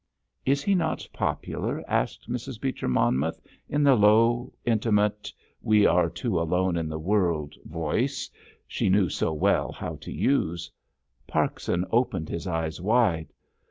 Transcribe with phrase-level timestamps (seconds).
[0.47, 2.59] "Is he not popular?" asked Mrs.
[2.59, 8.31] Beecher Monmouth in the low intimate—we two are alone in all the world—voice
[8.65, 10.71] she knew so well how to use.
[11.27, 13.31] Parkson opened his eyes wide.